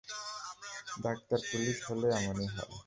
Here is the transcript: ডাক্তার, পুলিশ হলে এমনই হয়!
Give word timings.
ডাক্তার, 0.97 1.39
পুলিশ 1.49 1.77
হলে 1.87 2.07
এমনই 2.17 2.49
হয়! 2.53 2.71